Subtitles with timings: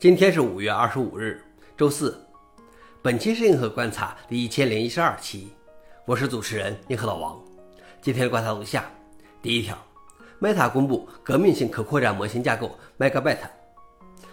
[0.00, 1.42] 今天是五月二十五日，
[1.76, 2.16] 周四。
[3.02, 5.48] 本期是硬核观察第一千零一十二期，
[6.06, 7.36] 我是主持人硬核老王。
[8.00, 8.88] 今天的观察如下：
[9.42, 9.76] 第一条
[10.40, 13.38] ，Meta 公布革命性可扩展模型架构 Megabyte。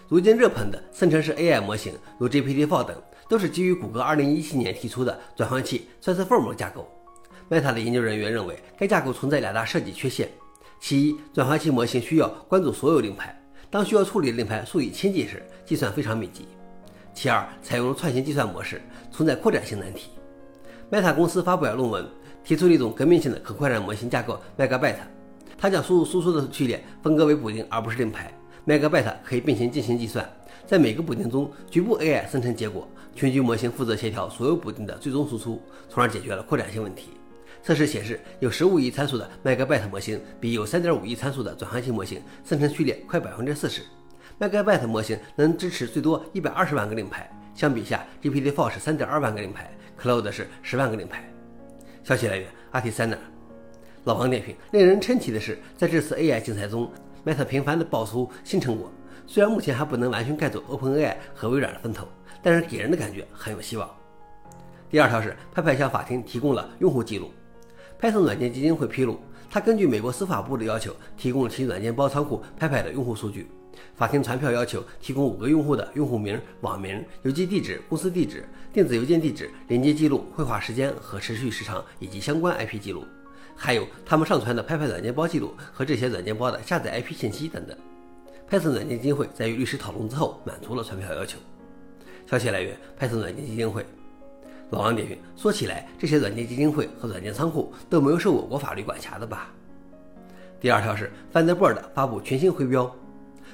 [0.06, 6.88] 如今热捧的生成式 AI 模型，如 GPT-4 等，都是基于谷歌二零一七年提出的转换器 Transformer 架构。
[7.50, 10.30] Meta 的研究人员认为，该架构存在两大设计缺陷：
[10.78, 13.36] 其一，转换器模型需要关注所有令牌。
[13.70, 16.46] 当需要处理的令牌数以千计时，计算非常密集。
[17.12, 18.80] 其二，采用串行计算模式，
[19.10, 20.10] 存在扩展性难题。
[20.90, 22.06] Meta 公司发表论文，
[22.44, 24.96] 提出了一种革命性的可扩展模型架构 Megabyte，
[25.58, 28.32] 它将输入输出的序列分割为补丁而不是令牌。
[28.66, 30.30] Megabyte 可以并行进行计算，
[30.66, 37.10] 在每个补丁中，局部 AI 生成结果，全局模型负责协调所有补丁的最终输出，从而解决了扩展性问题。
[37.66, 43.82] 测试显示，有十五亿参数的 Megabyte 模型比有三点五亿参数的转换器模型生成序列快百分之四十。
[44.38, 49.68] Megabyte 模型能支持最多一百二十万个令牌，相比下，GPT-4 是三点二万个令牌
[50.00, 51.28] ，Cloud 是十万个令牌。
[52.04, 53.18] 消息来源：Artisana。
[54.04, 56.88] 老王点评：令人称奇的是，在这次 AI 竞赛中
[57.24, 58.88] ，Meta 频繁地爆出新成果。
[59.26, 62.06] 虽然目前还不能完全盖走 OpenAI 和微软的风头，
[62.40, 63.90] 但是给人的感觉很有希望。
[64.88, 67.28] 第二条是，派派向法庭提供了用户记录。
[68.00, 69.18] Python 软件基金会披露，
[69.50, 73.46] 他根据美国司法部的要求，提供了其软件包仓库 Py 的用户数据。
[73.94, 83.04] 法庭传票要求提供五个用户的用户名、网名、邮寄地址、公司地址、电子邮件地址、连接记录、绘画时间和持续时长以及相关 IP 记录，
[83.54, 87.76] 还有他们上传的 Py 软件包记录和这些软件包的下载 IP 信息等等。
[88.48, 91.38] Python 软件基金会在与律师讨论之后，满足了传票要求。
[92.26, 93.84] 消息来源：Python 软件基金会。
[94.70, 99.48] 老王点评：说起来，这些软件基金会和软件仓库都没有受我国法律管辖的吧？
[100.60, 102.92] 第二条是 Thunderbird 发布全新徽标，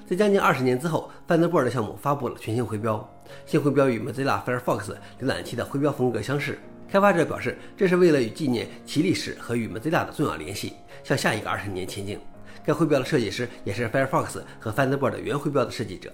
[0.06, 3.06] 在将近二十年之后，Thunderbird 项目发布了全新徽标。
[3.44, 6.58] 新徽标与 Mozilla Firefox 浏览器的徽标风格相似。
[6.88, 10.74] 开发者表示，这是为了与纪念其历史和与 Mozilla 的重要联系，
[11.05, 12.18] 向下一个二十年前进。
[12.64, 16.11] 该徽标的设计师也是 Firefox 和 Thunderbird 原徽标的设计者。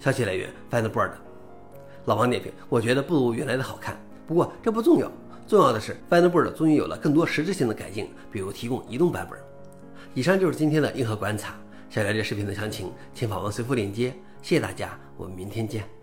[0.00, 1.12] 消息来源：Thunderbird。
[2.06, 3.96] 老王点评：我觉得不如原来的好看。
[4.26, 5.10] 不过这不重要，
[5.46, 9.38] 重要的是 Thunderbird 终于有了更多实质性的改进，比如提供移动版本。
[10.14, 11.54] 以上就是今天的硬核观察。
[11.90, 14.14] 想了解视频的详情，请访问随附链接。
[14.40, 16.01] 谢谢大家，我们明天见。